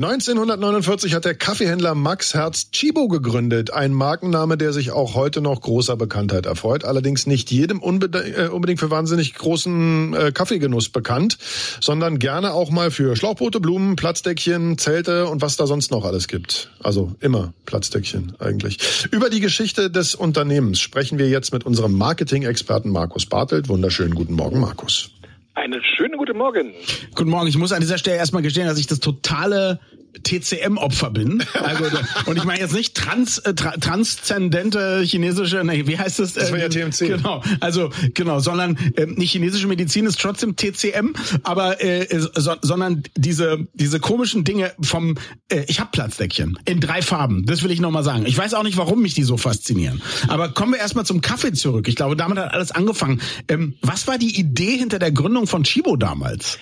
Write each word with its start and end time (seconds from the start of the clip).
1949 0.00 1.12
hat 1.12 1.24
der 1.24 1.34
Kaffeehändler 1.34 1.96
Max 1.96 2.32
Herz 2.32 2.70
Chibo 2.70 3.08
gegründet, 3.08 3.72
ein 3.72 3.92
Markenname, 3.92 4.56
der 4.56 4.72
sich 4.72 4.92
auch 4.92 5.16
heute 5.16 5.40
noch 5.40 5.60
großer 5.60 5.96
Bekanntheit 5.96 6.46
erfreut, 6.46 6.84
allerdings 6.84 7.26
nicht 7.26 7.50
jedem 7.50 7.78
äh, 7.78 8.46
unbedingt 8.46 8.78
für 8.78 8.92
wahnsinnig 8.92 9.34
großen 9.34 10.14
äh, 10.14 10.30
Kaffeegenuss 10.30 10.90
bekannt, 10.90 11.36
sondern 11.80 12.20
gerne 12.20 12.52
auch 12.52 12.70
mal 12.70 12.92
für 12.92 13.16
Schlauchboote, 13.16 13.58
Blumen, 13.58 13.96
Platzdeckchen, 13.96 14.78
Zelte 14.78 15.26
und 15.26 15.42
was 15.42 15.56
da 15.56 15.66
sonst 15.66 15.90
noch 15.90 16.04
alles 16.04 16.28
gibt. 16.28 16.70
Also 16.80 17.16
immer 17.18 17.52
Platzdeckchen 17.66 18.34
eigentlich. 18.38 18.78
Über 19.10 19.30
die 19.30 19.40
Geschichte 19.40 19.90
des 19.90 20.14
Unternehmens 20.14 20.78
sprechen 20.78 21.18
wir 21.18 21.28
jetzt 21.28 21.52
mit 21.52 21.66
unserem 21.66 21.94
Marketing-Experten 21.94 22.90
Markus 22.90 23.26
Bartelt. 23.26 23.68
Wunderschönen 23.68 24.14
guten 24.14 24.34
Morgen, 24.34 24.60
Markus. 24.60 25.10
Einen 25.58 25.82
schönen 25.82 26.16
guten 26.16 26.38
Morgen. 26.38 26.72
Guten 27.16 27.30
Morgen. 27.30 27.48
Ich 27.48 27.58
muss 27.58 27.72
an 27.72 27.80
dieser 27.80 27.98
Stelle 27.98 28.16
erstmal 28.16 28.42
gestehen, 28.42 28.68
dass 28.68 28.78
ich 28.78 28.86
das 28.86 29.00
totale 29.00 29.80
TCM-Opfer 30.22 31.10
bin. 31.10 31.44
Also, 31.54 31.84
und 32.26 32.36
ich 32.36 32.44
meine 32.44 32.60
jetzt 32.60 32.74
nicht 32.74 32.96
trans, 32.96 33.38
äh, 33.38 33.54
tra 33.54 33.72
transzendente 33.72 35.02
chinesische, 35.04 35.62
nee, 35.64 35.86
wie 35.86 35.98
heißt 35.98 36.18
das? 36.18 36.34
Das 36.34 36.52
war 36.52 36.58
ja 36.58 36.66
äh, 36.66 36.68
TMC. 36.68 37.08
Genau, 37.08 37.42
also 37.60 37.90
genau, 38.14 38.38
sondern 38.38 38.78
äh, 38.96 39.06
nicht 39.06 39.32
chinesische 39.32 39.66
Medizin 39.66 40.06
ist 40.06 40.20
trotzdem 40.20 40.56
TCM, 40.56 41.14
aber 41.42 41.82
äh, 41.82 42.06
so, 42.18 42.54
sondern 42.62 43.02
diese 43.16 43.66
diese 43.74 44.00
komischen 44.00 44.44
Dinge 44.44 44.72
vom 44.80 45.16
äh, 45.50 45.64
ich 45.68 45.80
habe 45.80 45.90
Platzdeckchen 45.92 46.58
in 46.64 46.80
drei 46.80 47.02
Farben. 47.02 47.44
Das 47.46 47.62
will 47.62 47.70
ich 47.70 47.80
noch 47.80 47.90
mal 47.90 48.02
sagen. 48.02 48.24
Ich 48.26 48.38
weiß 48.38 48.54
auch 48.54 48.62
nicht, 48.62 48.76
warum 48.76 49.02
mich 49.02 49.14
die 49.14 49.24
so 49.24 49.36
faszinieren. 49.36 50.02
Aber 50.28 50.50
kommen 50.50 50.72
wir 50.72 50.78
erstmal 50.78 51.04
zum 51.04 51.20
Kaffee 51.20 51.52
zurück. 51.52 51.88
Ich 51.88 51.96
glaube, 51.96 52.16
damit 52.16 52.38
hat 52.38 52.52
alles 52.52 52.70
angefangen. 52.70 53.20
Ähm, 53.48 53.76
was 53.82 54.06
war 54.06 54.18
die 54.18 54.38
Idee 54.38 54.76
hinter 54.76 54.98
der 54.98 55.12
Gründung 55.12 55.46
von 55.46 55.64
Chibo 55.64 55.96
damals? 55.96 56.58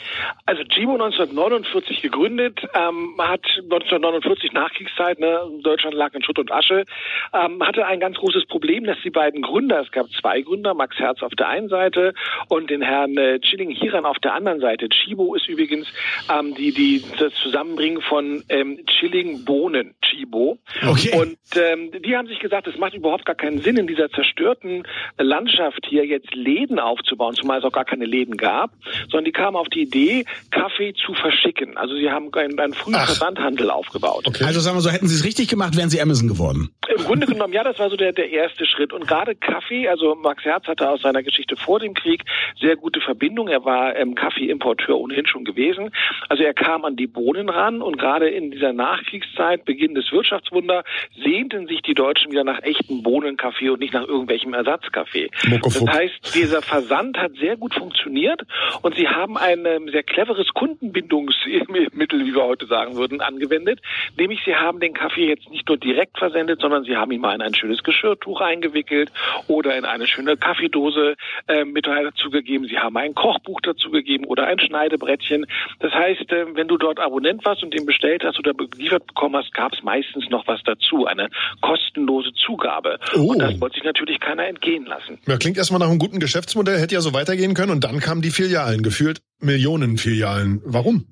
Also 0.47 0.63
Chibo 0.65 0.93
1949 0.93 2.03
gegründet, 2.03 2.61
ähm, 2.75 3.15
hat 3.19 3.36
1949 3.45 4.53
Nachkriegszeit, 4.53 5.19
ne, 5.19 5.41
Deutschland 5.63 5.95
lag 5.95 6.15
in 6.15 6.23
Schutt 6.23 6.39
und 6.39 6.53
Asche, 6.53 6.85
ähm, 7.33 7.63
hatte 7.63 7.87
ein 7.87 8.01
ganz 8.01 8.17
großes 8.17 8.47
Problem, 8.47 8.85
dass 8.85 8.99
die 9.05 9.11
beiden 9.11 9.43
Gründer, 9.43 9.81
es 9.81 9.91
gab 9.91 10.07
zwei 10.11 10.41
Gründer, 10.43 10.75
Max 10.75 10.99
Herz 10.99 11.23
auf 11.23 11.35
der 11.35 11.49
einen 11.49 11.69
Seite 11.69 12.15
und 12.49 12.71
den 12.71 12.83
Herrn 12.83 13.17
äh, 13.17 13.41
Chilling 13.41 13.71
Hiran 13.71 14.05
auf 14.05 14.19
der 14.19 14.35
anderen 14.35 14.61
Seite. 14.61 14.89
Chibo 14.89 15.35
ist 15.35 15.49
übrigens 15.49 15.87
ähm, 16.33 16.55
die, 16.55 16.73
die, 16.73 17.03
das 17.19 17.35
Zusammenbringen 17.35 18.01
von 18.03 18.45
ähm, 18.49 18.81
Chilling 18.87 19.45
Bohnen, 19.45 19.95
Chibo. 20.03 20.59
Okay. 20.87 21.19
Und 21.19 21.37
ähm, 21.57 21.91
die 22.03 22.17
haben 22.17 22.29
sich 22.29 22.39
gesagt, 22.39 22.67
es 22.67 22.79
macht 22.79 22.95
überhaupt 22.95 23.27
gar 23.27 23.35
keinen 23.35 23.59
Sinn, 23.59 23.77
in 23.77 23.87
dieser 23.87 24.11
zerstörten 24.11 24.85
Landschaft 25.19 25.87
hier 25.89 26.05
jetzt 26.07 26.35
Läden 26.35 26.79
aufzubauen, 26.79 27.35
zumal 27.35 27.59
es 27.59 27.65
auch 27.65 27.73
gar 27.73 27.85
keine 27.85 28.05
Läden 28.05 28.37
gab, 28.37 28.71
sondern 29.09 29.25
die 29.25 29.33
kamen 29.33 29.57
auf 29.57 29.69
die 29.69 29.83
Idee, 29.83 30.25
Kaffee 30.51 30.95
zu 30.95 31.15
verschicken. 31.15 31.77
Also 31.77 31.95
sie 31.95 32.11
haben 32.11 32.33
einen, 32.35 32.59
einen 32.59 32.75
frühen 32.75 32.95
Versandhandel 33.27 33.71
aufgebaut. 33.71 34.25
Okay. 34.27 34.45
Also 34.45 34.61
sagen 34.61 34.77
wir 34.77 34.81
so, 34.81 34.91
hätten 34.91 35.09
sie 35.09 35.17
es 35.17 35.25
richtig 35.25 35.49
gemacht, 35.49 35.77
wären 35.77 35.91
sie 35.91 36.01
Amazon 36.01 36.29
geworden. 36.29 36.71
Im 36.97 37.05
Grunde 37.05 37.27
genommen, 37.33 37.53
ja, 37.53 37.65
das 37.65 37.79
war 37.79 37.91
so 37.91 37.97
der, 37.97 38.13
der 38.13 38.31
erste 38.31 38.67
Schritt. 38.67 38.93
Und 38.93 39.07
gerade 39.07 39.35
Kaffee, 39.35 39.89
also 39.89 40.15
Max 40.15 40.45
Herz 40.45 40.67
hatte 40.67 40.89
aus 40.89 41.03
seiner 41.03 41.23
Geschichte 41.23 41.57
vor 41.57 41.81
dem 41.81 41.95
Krieg 41.95 42.23
sehr 42.61 42.77
gute 42.77 43.01
Verbindung. 43.01 43.49
Er 43.49 43.65
war 43.65 43.97
ähm, 43.97 44.15
Kaffeeimporteur 44.15 44.97
ohnehin 44.99 45.27
schon 45.27 45.45
gewesen. 45.45 45.91
Also 46.29 46.43
er 46.45 46.55
kam 46.55 46.85
an 46.85 46.97
die 46.97 47.07
Bohnen 47.07 47.49
ran 47.49 47.83
und 47.83 47.99
gerade 47.99 48.29
in 48.29 48.51
dieser 48.51 48.73
Nachkriegszeit, 48.73 49.65
Beginn 49.65 49.95
des 49.95 50.11
Wirtschaftswunder, 50.13 50.85
sehnten 51.23 51.67
sich 51.67 51.83
die 51.83 51.95
Deutschen 51.95 52.31
wieder 52.31 52.45
nach 52.45 52.63
echten 52.63 53.03
Bohnenkaffee 53.03 53.71
und 53.71 53.81
nicht 53.81 53.95
nach 53.95 54.07
irgendwelchem 54.07 54.55
Ersatzkaffee. 54.55 55.31
Das 55.63 55.81
heißt, 55.81 56.35
dieser 56.35 56.63
Versand 56.63 57.19
hat 57.19 57.33
sehr 57.41 57.57
gut 57.57 57.75
funktioniert 57.75 58.43
und 58.83 58.95
sie 58.95 59.09
haben 59.09 59.37
ein 59.37 59.67
ähm, 59.67 59.89
sehr 59.91 60.03
cleveres 60.03 60.49
Kundenbindungsmittel, 60.55 62.27
wie 62.27 62.35
wir 62.35 62.45
heute 62.45 62.67
sagen 62.67 62.97
würden, 62.97 63.16
angewendet. 63.21 63.81
Nämlich 64.17 64.41
sie 64.45 64.55
haben 64.55 64.81
den 64.81 64.95
Kaffee 64.95 65.29
jetzt 65.29 65.51
nicht 65.51 65.69
nur 65.69 65.77
direkt 65.77 66.19
versendet, 66.19 66.61
sondern 66.61 66.85
sie 66.85 66.97
haben 66.97 67.11
ihn 67.13 67.21
mal 67.21 67.35
in 67.35 67.43
ein 67.43 67.55
schönes 67.55 67.83
Geschirrtuch 67.83 68.41
eingewickelt 68.41 69.11
oder 69.49 69.77
in 69.77 69.85
eine 69.85 70.07
schöne 70.07 70.37
Kaffeedose 70.37 71.17
äh, 71.49 71.65
mit 71.65 71.87
dazugegeben. 71.87 72.67
Sie 72.67 72.79
haben 72.79 72.97
ein 72.97 73.15
Kochbuch 73.15 73.61
dazugegeben 73.61 74.27
oder 74.27 74.47
ein 74.47 74.59
Schneidebrettchen. 74.59 75.47
Das 75.81 75.93
heißt, 75.93 76.31
äh, 76.33 76.55
wenn 76.55 76.69
du 76.69 76.77
dort 76.77 76.99
Abonnent 76.99 77.45
warst 77.45 77.63
und 77.63 77.73
den 77.73 77.87
bestellt 77.87 78.25
hast 78.25 78.39
oder 78.39 78.55
geliefert 78.55 79.07
bekommen 79.07 79.37
hast, 79.37 79.53
gab 79.55 79.73
es 79.73 79.83
meistens 79.83 80.29
noch 80.31 80.47
was 80.47 80.63
dazu, 80.65 81.07
eine 81.07 81.29
kostenlose 81.61 82.33
Zugabe. 82.35 82.99
Oh. 83.15 83.33
Und 83.33 83.39
das 83.39 83.61
wollte 83.61 83.77
sich 83.77 83.85
natürlich 83.85 84.21
keiner 84.21 84.47
entgehen 84.47 84.87
lassen. 84.87 85.19
Ja, 85.27 85.37
klingt 85.37 85.57
erstmal 85.57 85.81
nach 85.81 85.89
einem 85.89 85.99
guten 85.99 86.21
Geschäftsmodell, 86.21 86.79
hätte 86.79 86.95
ja 86.95 87.01
so 87.01 87.13
weitergehen 87.13 87.55
können 87.55 87.73
und 87.73 87.85
dann 87.85 88.01
kamen 88.01 88.23
die 88.23 88.31
Filialen, 88.31 88.83
gefühlt 88.83 89.21
Millionen 89.41 89.99
Filialen. 89.99 90.61
Warum? 90.65 91.07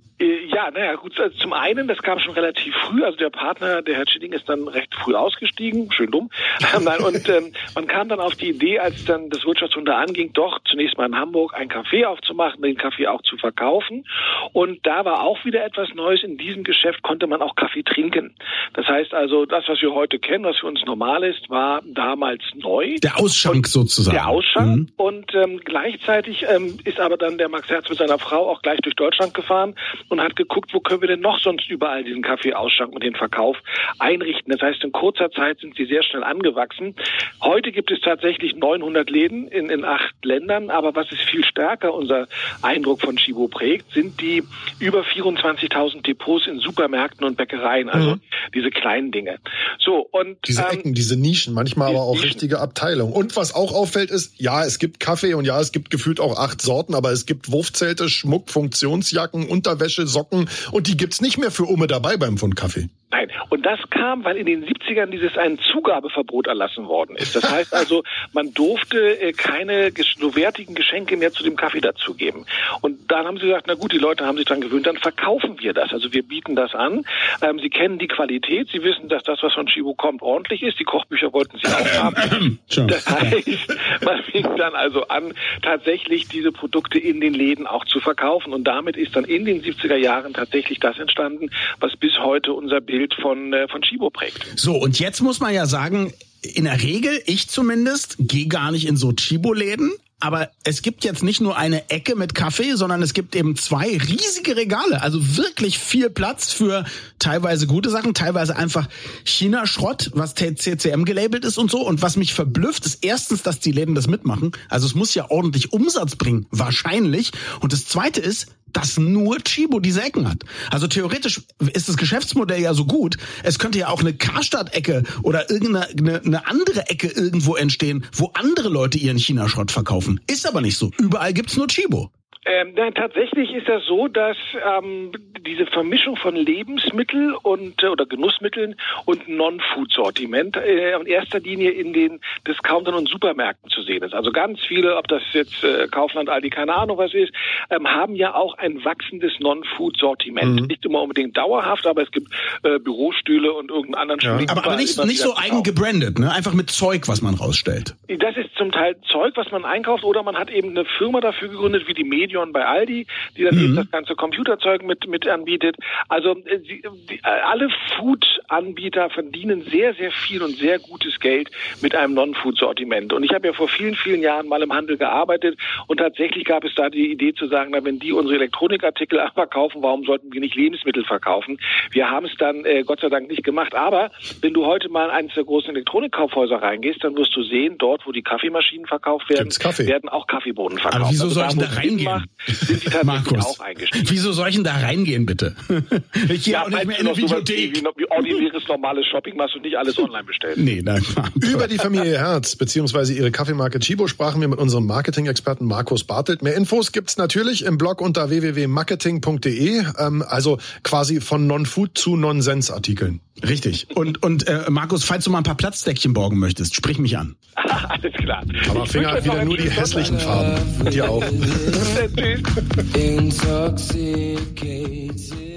Ja, 0.55 0.71
naja, 0.71 0.95
gut, 0.95 1.19
also 1.19 1.37
zum 1.39 1.53
einen, 1.53 1.89
das 1.89 1.99
kam 1.99 2.21
schon 2.21 2.35
relativ 2.35 2.73
früh, 2.77 3.03
also 3.03 3.17
der 3.17 3.31
Partner, 3.31 3.83
der 3.83 3.97
Herr 3.97 4.09
Schilling, 4.09 4.33
ist 4.33 4.49
dann 4.49 4.69
recht 4.69 4.95
früh 4.95 5.15
ausgestiegen, 5.15 5.91
schön 5.91 6.13
dumm. 6.13 6.31
und 7.05 7.29
ähm, 7.29 7.53
man 7.75 7.87
kam 7.89 8.09
dann 8.09 8.21
auf 8.21 8.37
die 8.37 8.51
Idee, 8.51 8.79
als 8.79 9.05
dann 9.05 9.31
das 9.31 9.45
Wirtschaftswunder 9.45 9.97
anging, 9.97 10.33
doch 10.33 10.61
zunächst 10.65 10.97
mal 10.97 11.07
in 11.07 11.17
Hamburg 11.17 11.55
ein 11.55 11.69
Café 11.69 12.07
aufzumachen, 12.07 12.63
den 12.63 12.77
Kaffee 12.77 13.09
auch 13.09 13.23
zu 13.23 13.37
verkaufen. 13.37 14.05
Und 14.53 14.87
da 14.87 15.05
war 15.05 15.23
auch 15.23 15.45
wieder 15.45 15.65
etwas 15.65 15.89
Neues. 15.95 16.23
In 16.23 16.39
diesem 16.39 16.63
Geschäft 16.63 17.03
konnte 17.03 17.27
man 17.27 17.43
auch 17.43 17.57
Kaffee 17.57 17.83
trinken. 17.83 18.35
Das 18.75 18.87
heißt 18.87 19.13
also, 19.13 19.47
das, 19.47 19.65
was 19.67 19.83
wir 19.83 19.93
heute 19.93 20.21
kennen, 20.21 20.45
was 20.45 20.59
für 20.59 20.69
uns 20.69 20.85
normal 20.85 21.25
ist, 21.25 21.51
war 21.51 21.83
damals 21.85 22.43
neu. 22.55 22.95
Der 23.03 23.19
Ausschank 23.19 23.57
und 23.57 23.67
sozusagen. 23.67 24.17
Der 24.17 24.29
Ausschank. 24.29 24.77
Mhm. 24.77 24.93
Und 24.97 25.35
ähm, 25.35 25.61
gleichzeitig 25.65 26.45
ähm, 26.49 26.79
ist 26.85 27.01
aber 27.01 27.17
dann 27.17 27.39
der 27.39 27.49
Max 27.49 27.69
Herz 27.69 27.89
mit 27.89 27.99
seiner 27.99 28.19
Frau 28.19 28.49
auch 28.49 28.63
gleich 28.63 28.79
durch 28.83 28.95
Deutschland 28.95 29.35
gefahren 29.35 29.75
und 30.09 30.21
hat 30.21 30.37
geguckt, 30.49 30.73
wo 30.73 30.81
können 30.81 31.01
wir 31.01 31.09
denn 31.09 31.21
noch 31.21 31.39
sonst 31.41 31.69
überall 31.69 32.05
diesen 32.05 32.23
Kaffeeausschank 32.23 32.93
und 32.93 33.03
den 33.03 33.15
Verkauf 33.15 33.57
einrichten. 33.99 34.53
Das 34.53 34.61
heißt, 34.61 34.83
in 34.85 34.93
kurzer 34.93 35.31
Zeit 35.31 35.61
sind 35.61 35.77
sie 35.77 35.87
sehr 35.87 36.03
schnell 36.03 36.25
angewachsen. 36.25 36.95
Heute 37.43 37.73
gibt 37.73 37.91
es 37.91 38.01
tatsächlich 38.01 38.55
900 38.55 39.11
Läden 39.11 39.49
in, 39.49 39.71
in 39.71 39.85
acht 39.85 40.15
Ländern, 40.23 40.71
aber 40.71 40.95
was 40.95 41.11
ist 41.13 41.23
viel 41.23 41.45
stärker 41.45 41.95
unser 41.95 42.29
Eindruck 42.63 43.01
von 43.01 43.17
Chibo 43.17 43.49
prägt, 43.49 43.93
sind 43.93 44.21
die 44.21 44.43
über 44.79 45.03
24.000 45.03 46.03
Depots 46.03 46.47
in 46.47 46.59
Supermärkten 46.61 47.27
und 47.27 47.37
Bäckereien, 47.37 47.89
also 47.89 48.13
mhm. 48.13 48.21
diese 48.55 48.71
kleinen 48.71 49.13
Dinge. 49.13 49.39
So 49.79 50.07
und 50.11 50.39
diese 50.47 50.63
ähm, 50.63 50.79
Ecken, 50.79 50.95
diese 50.95 51.17
Nischen, 51.17 51.55
manchmal 51.55 51.91
aber 51.91 52.03
auch 52.03 52.15
Nischen. 52.15 52.29
richtige 52.29 52.61
Abteilungen. 52.61 53.13
Und 53.13 53.37
was 53.37 53.55
auch 53.55 53.73
auffällt 53.73 54.11
ist, 54.11 54.35
ja, 54.41 54.65
es 54.65 54.79
gibt 54.79 55.01
Kaffee 55.01 55.35
und 55.35 55.45
ja, 55.45 55.61
es 55.61 55.73
gibt 55.73 55.91
gefühlt 55.91 56.21
auch 56.21 56.39
acht 56.39 56.61
Sorten, 56.61 56.95
aber 56.95 57.13
es 57.13 57.27
gibt 57.27 57.51
Wurfzelte, 57.51 58.09
Schmuck, 58.09 58.51
Funktionsjacken, 58.51 59.47
Unterwäsche, 59.47 60.07
Socken 60.07 60.34
und 60.73 60.87
die 60.87 60.97
gibt's 60.97 61.21
nicht 61.21 61.39
mehr 61.39 61.51
für 61.51 61.65
Umme 61.65 61.87
dabei 61.87 62.17
beim 62.17 62.39
Pfund 62.39 62.57
Kaffee. 62.57 62.89
Nein, 63.15 63.31
und 63.49 63.65
das 63.65 63.79
kam, 63.91 64.25
weil 64.25 64.37
in 64.37 64.47
den 64.47 64.65
70ern 64.65 65.07
dieses 65.07 65.39
ein 65.39 65.59
Zugabeverbot 65.71 66.49
erlassen 66.49 66.89
worden 66.89 67.15
ist. 67.15 67.37
Das 67.37 67.49
heißt 67.49 67.73
also, 67.73 68.03
man 68.33 68.53
durfte 68.53 68.99
äh, 69.21 69.33
keine 69.33 69.93
so 70.19 70.35
wertigen 70.35 70.75
Geschenke 70.75 71.17
mehr 71.17 71.31
zu 71.33 71.45
dem 71.45 71.55
Kaffee 71.55 71.81
dazugeben. 71.81 72.45
Und 72.81 73.13
dann 73.13 73.27
haben 73.27 73.37
sie 73.37 73.47
gesagt, 73.47 73.67
na 73.69 73.75
gut, 73.75 73.93
die 73.93 73.99
Leute 73.99 74.27
haben 74.27 74.37
sich 74.37 74.47
dran 74.47 74.61
gewöhnt, 74.61 74.89
dann 74.89 74.97
verkaufen 74.97 75.61
wir 75.61 75.73
das. 75.73 75.93
Also 75.93 76.13
wir 76.13 76.25
bieten 76.25 76.57
das 76.57 76.75
an. 76.75 77.05
Ähm, 77.41 77.61
sie 77.61 77.71
kennen 77.71 78.01
die 78.01 78.09
Qualität, 78.09 78.69
sie 78.73 78.83
wissen, 78.83 79.09
dass 79.09 79.23
das, 79.23 79.41
was 79.43 79.53
von 79.53 79.67
Chibo 79.67 79.95
kommt, 79.95 80.21
ordentlich 80.21 80.65
ist. 80.65 80.81
Die 80.81 80.85
Kochbücher 80.85 81.33
wollten 81.33 81.59
sie 81.63 81.69
auch 81.69 82.03
haben. 82.03 82.59
das 82.89 83.09
heißt, 83.09 83.77
man 84.05 84.23
fing 84.25 84.57
dann 84.57 84.75
also 84.75 85.07
an, 85.07 85.35
tatsächlich 85.63 86.27
diese 86.27 86.51
Produkte 86.51 86.99
in 86.99 87.21
den 87.21 87.35
Läden 87.35 87.69
auch 87.69 87.85
zu 87.85 88.01
verkaufen. 88.01 88.53
Und 88.53 88.65
damit 88.65 88.97
ist 88.97 89.15
dann 89.15 89.25
in 89.25 89.45
den 89.45 89.63
70er 89.63 89.97
Jahren 89.97 90.35
tatsächlich 90.35 90.81
das 90.81 90.99
entstanden, 90.99 91.51
was 91.79 91.97
bis 91.97 92.19
heute 92.19 92.53
unser 92.53 92.81
Bild 92.81 93.04
Bild 93.05 93.15
von, 93.21 93.53
äh, 93.53 93.69
von 93.69 93.83
Chibo 93.83 94.11
prägt. 94.11 94.47
So, 94.57 94.77
und 94.77 94.99
jetzt 94.99 95.21
muss 95.21 95.41
man 95.41 95.53
ja 95.53 95.67
sagen, 95.67 96.13
in 96.43 96.65
der 96.65 96.83
Regel, 96.83 97.21
ich 97.27 97.49
zumindest, 97.49 98.17
gehe 98.19 98.47
gar 98.47 98.71
nicht 98.71 98.87
in 98.87 98.97
so 98.97 99.13
Chibo-Läden. 99.13 99.93
Aber 100.21 100.49
es 100.63 100.81
gibt 100.81 101.05
jetzt 101.05 101.23
nicht 101.23 101.43
nur 101.43 101.59
eine 101.59 101.91
Ecke 101.91 102.17
mit 102.17 102.35
Kaffee, 102.35 102.77
sondern 102.77 103.03
es 103.03 103.13
gibt 103.13 103.37
eben 103.37 103.57
zwei 103.57 103.99
riesige 103.99 104.57
Regale. 104.57 105.03
Also 105.03 105.37
wirklich 105.37 105.79
viel 105.79 106.09
Platz 106.09 106.51
für 106.51 106.87
teilweise 107.19 107.67
gute 107.67 107.91
Sachen, 107.91 108.15
teilweise 108.15 108.57
einfach 108.57 108.89
China-Schrott, 109.25 110.13
was 110.15 110.35
CCM 110.35 111.05
gelabelt 111.05 111.45
ist 111.45 111.59
und 111.59 111.71
so. 111.71 111.87
Und 111.87 112.01
was 112.01 112.17
mich 112.17 112.33
verblüfft, 112.33 112.87
ist 112.87 113.05
erstens, 113.05 113.43
dass 113.43 113.61
die 113.61 113.73
Läden 113.73 113.95
das 113.95 114.07
mitmachen. 114.07 114.53
Also 114.71 114.87
es 114.87 114.95
muss 114.95 115.15
ja 115.15 115.31
ordentlich 115.31 115.75
Umsatz 115.75 116.17
bringen, 116.17 116.47
wahrscheinlich. 116.51 117.33
Und 117.61 117.75
das 117.75 117.85
zweite 117.85 118.23
ist, 118.23 118.47
dass 118.75 118.99
nur 118.99 119.39
Chibo 119.39 119.81
diese 119.81 120.03
Ecken 120.03 120.29
hat. 120.29 120.39
Also 120.71 120.87
theoretisch 120.87 121.41
ist 121.73 121.89
das 121.89 121.97
Geschäftsmodell 121.97 122.61
ja 122.61 122.75
so 122.75 122.85
gut. 122.85 123.17
Es 123.43 123.59
könnte 123.59 123.79
ja 123.79 123.89
auch 123.89 124.01
eine 124.01 124.13
Karstadt-Ecke 124.13 125.05
oder 125.23 125.51
irgendeine 125.51 126.21
eine, 126.25 126.47
andere 126.47 126.89
Ecke 126.89 127.09
irgendwo 127.09 127.57
entstehen, 127.57 128.05
wo 128.13 128.31
andere 128.35 128.69
Leute 128.69 128.99
ihren 128.99 129.19
China-Schrott 129.19 129.71
verkaufen. 129.71 130.21
Ist 130.27 130.47
aber 130.47 130.61
nicht 130.61 130.77
so. 130.77 130.91
Überall 130.99 131.33
gibt's 131.33 131.57
nur 131.57 131.69
Chibo. 131.69 132.11
Ähm, 132.47 132.75
nein, 132.77 132.93
tatsächlich 132.95 133.55
ist 133.55 133.69
das 133.69 133.85
so, 133.87 134.07
dass 134.07 134.37
ähm, 134.79 135.13
diese 135.47 135.65
Vermischung 135.65 136.17
von 136.17 136.37
Lebensmittel 136.37 137.35
und 137.43 137.83
äh, 137.83 137.87
oder 137.87 138.05
Genussmitteln 138.05 138.75
und 139.07 139.29
Non-Food-Sortiment 139.29 140.59
äh, 140.59 140.95
in 140.95 141.07
erster 141.07 141.41
Linie 141.41 141.71
in 141.71 141.95
den 141.95 142.21
Discountern 142.47 142.95
und 142.95 143.09
Supermärkten 143.09 143.71
zu 143.71 143.81
sehen 143.83 144.03
ist. 144.03 144.13
Also 144.13 144.31
ganz 144.31 144.61
viele, 144.61 144.97
ob 144.97 145.09
das 145.09 145.23
jetzt 145.33 145.65
äh, 145.65 145.89
Kaufland, 145.89 146.29
Aldi, 146.29 146.51
keine 146.51 146.75
Ahnung 146.75 146.99
was 146.99 147.15
ist, 147.15 147.33
ähm, 147.71 147.89
haben 147.89 148.15
ja 148.15 148.35
auch 148.35 148.57
ein 148.59 148.85
wachsendes 148.85 149.33
Non-Food-Sortiment. 149.41 150.61
Mhm. 150.61 150.67
Nicht 150.67 150.85
immer 150.85 151.03
unbedingt 151.03 151.37
dauerhaft, 151.37 151.87
aber 151.87 152.03
es 152.03 152.11
gibt 152.11 152.29
äh, 152.63 152.79
Bürostühle 152.79 153.53
und 153.53 153.71
irgendeinen 153.71 154.11
anderen 154.11 154.21
ja. 154.21 154.53
Aber, 154.53 154.65
aber 154.65 154.77
nicht, 154.77 155.03
nicht 155.05 155.21
so 155.21 155.37
eigen 155.37 155.63
gebrandet, 155.63 156.19
ne? 156.19 156.33
Einfach 156.33 156.55
mit 156.55 156.71
Zeug, 156.71 157.09
was 157.09 157.23
man 157.23 157.35
rausstellt. 157.35 157.95
Das 158.09 158.37
ist 158.37 158.55
zum 158.57 158.73
Teil 158.73 158.97
Zeug, 159.11 159.33
was 159.37 159.51
man 159.51 159.65
einkauft, 159.65 160.05
oder 160.05 160.23
man 160.23 160.37
hat 160.37 160.51
eben 160.51 160.71
eine 160.71 160.85
Firma 160.85 161.21
dafür 161.21 161.49
gegründet, 161.49 161.89
wie 161.89 161.95
die 161.95 162.05
Medion 162.05 162.53
bei 162.53 162.65
Aldi, 162.65 163.07
die 163.37 163.45
dann 163.45 163.55
mhm. 163.55 163.65
eben 163.65 163.77
das 163.77 163.91
ganze 163.91 164.15
Computerzeug 164.15 164.83
mit, 164.85 165.07
mit 165.09 165.27
anbietet. 165.29 165.77
Also 166.09 166.31
äh, 166.45 166.59
die, 166.59 166.83
die, 167.11 167.17
äh, 167.17 167.21
alle 167.23 167.69
Food-Anbieter 167.97 169.11
verdienen 169.11 169.63
sehr, 169.63 169.95
sehr 169.95 170.11
viel 170.11 170.43
und 170.43 170.57
sehr 170.57 170.79
gutes 170.79 171.21
Geld 171.21 171.51
mit 171.81 171.95
einem 171.95 172.15
Non-Food-Sortiment. 172.15 173.13
Und 173.13 173.25
ich 173.25 173.33
habe 173.33 173.47
ja 173.49 173.53
vor 173.53 173.69
vielen, 173.69 173.95
vielen 173.95 174.23
Jahren 174.23 174.49
mal 174.49 174.63
im 174.63 174.73
Handel 174.73 174.97
gearbeitet 174.97 175.59
und 175.87 175.99
tatsächlich 175.99 176.45
gab 176.45 176.65
es 176.65 176.75
da 176.75 176.91
die 176.91 177.11
Idee 177.11 177.35
zu 177.35 177.47
sagen, 177.49 177.54
na, 177.71 177.85
wenn 177.85 177.99
die 177.99 178.13
unsere 178.13 178.37
Elektronikartikel 178.37 179.21
verkaufen, 179.35 179.83
warum 179.83 180.05
sollten 180.05 180.33
wir 180.33 180.41
nicht 180.41 180.55
Lebensmittel 180.55 181.05
verkaufen? 181.05 181.59
Wir 181.91 182.11
haben 182.11 182.27
es 182.27 182.33
dann 182.39 182.65
äh, 182.65 182.83
Gott 182.85 183.01
sei 183.01 183.09
Dank 183.09 183.29
nicht 183.29 183.45
gemacht. 183.45 183.75
Aber 183.75 184.11
wenn 184.41 184.55
du 184.55 184.67
heute 184.67 184.89
mal 184.89 185.07
in 185.07 185.11
eines 185.11 185.35
der 185.35 185.45
großen 185.45 185.71
Elektronikkaufhäuser 185.71 186.57
reingehst, 186.57 187.03
dann 187.03 187.17
wirst 187.17 187.35
du 187.37 187.43
sehen, 187.43 187.77
dort, 187.79 188.07
wo 188.07 188.13
die 188.13 188.23
Kaffeemaschinen 188.23 188.87
verkauft 188.87 189.29
werden, 189.31 189.51
werden 189.51 190.09
auch 190.09 190.27
Kaffeebohnen 190.27 190.79
verkauft. 190.79 191.03
Aber 191.03 191.11
wieso 191.11 191.25
also 191.25 191.35
soll 191.35 191.49
ich 191.49 191.59
da, 191.59 191.67
da 191.67 191.75
reingehen? 191.75 192.05
Macht, 192.05 192.29
sind 192.47 192.85
die 192.85 192.91
tatsächlich 192.91 193.41
auch 193.41 193.61
eingestiegen. 193.61 194.07
Wieso 194.11 194.33
soll 194.33 194.49
ich 194.49 194.55
denn 194.57 194.65
da 194.65 194.75
reingehen, 194.75 195.27
bitte? 195.27 195.55
ich 196.29 196.45
gehe 196.45 196.55
ja, 196.55 196.65
auch 196.65 196.69
nicht 196.69 196.85
mehr 196.85 196.99
in 196.99 197.07
eine 197.07 197.17
Videothek. 197.17 197.77
Wie, 197.77 197.85
wie 197.97 198.11
ordinäres 198.11 198.67
normales 198.69 199.07
Shopping 199.07 199.37
machst 199.37 199.55
du 199.55 199.61
nicht 199.61 199.77
alles 199.77 199.99
online 199.99 200.25
bestellen. 200.25 200.65
Nee, 200.65 200.83
nein. 200.83 201.03
Über 201.35 201.69
die 201.69 201.79
Familie 201.79 202.19
Herz 202.19 202.57
beziehungsweise 202.57 203.15
ihre 203.15 203.31
Kaffeemarke 203.31 203.79
Chibo 203.79 204.07
sprachen 204.07 204.41
wir 204.41 204.49
mit 204.49 204.59
unserem 204.59 204.87
Marketing-Experten 204.87 205.67
Markus 205.67 206.05
Bartelt. 206.05 206.43
Mehr 206.43 206.55
Infos 206.55 206.93
gibt's 206.93 207.17
natürlich 207.17 207.44
im 207.45 207.79
Blog 207.79 208.01
unter 208.01 208.31
www.marketing.de, 208.31 209.85
ähm, 209.99 210.25
also 210.27 210.59
quasi 210.83 211.21
von 211.21 211.47
Non-Food 211.47 211.97
zu 211.97 212.17
Non-Sense-Artikeln. 212.17 213.21
Richtig. 213.43 213.89
Und, 213.95 214.23
und 214.23 214.47
äh, 214.47 214.71
Markus, 214.71 215.05
falls 215.05 215.25
du 215.25 215.31
mal 215.31 215.39
ein 215.39 215.45
paar 215.45 215.57
Platzdeckchen 215.57 216.13
borgen 216.13 216.39
möchtest, 216.39 216.75
sprich 216.75 216.99
mich 216.99 217.19
an. 217.19 217.37
Alles 217.57 218.13
klar. 218.15 218.45
Aber 218.71 218.87
Finger 218.87 219.13
hat 219.13 219.25
wieder 219.25 219.45
nur 219.45 219.57
die 219.57 219.71
hässlichen 219.71 220.19
Farben. 220.19 220.59
Und 220.81 220.93
dir 220.93 221.11
auch. 221.11 221.23